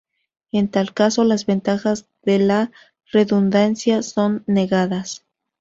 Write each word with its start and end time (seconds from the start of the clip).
En 0.51 0.67
tal 0.67 0.95
caso, 0.95 1.23
las 1.23 1.45
ventajas 1.45 2.07
de 2.23 2.39
la 2.39 2.71
redundancia 3.11 4.01
son 4.01 4.43
negadas. 4.47 5.23